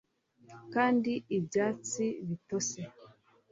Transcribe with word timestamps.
Kandi 0.73 1.11
ibyatsi 1.37 2.05
bitose 2.27 2.79